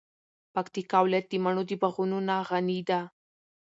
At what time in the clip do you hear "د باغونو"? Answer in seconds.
1.69-2.17